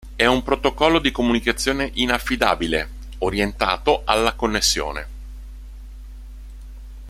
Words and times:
È 0.15 0.25
un 0.25 0.41
protocollo 0.41 0.97
di 0.97 1.11
comunicazione 1.11 1.91
inaffidabile, 1.93 2.89
orientato 3.19 4.01
alla 4.05 4.33
connessione. 4.33 5.07